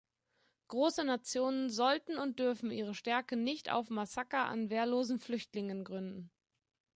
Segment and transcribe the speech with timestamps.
[0.69, 6.31] Große Nationen sollten und dürfen ihre Stärke nicht auf Massaker an wehrlosen Flüchtlingen gründen.